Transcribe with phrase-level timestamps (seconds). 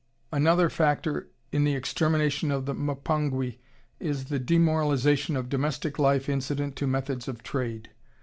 [0.31, 3.59] Another factor in the extermination of the Mpongwe
[3.99, 7.91] is the demoralization of domestic life incident to methods of trade....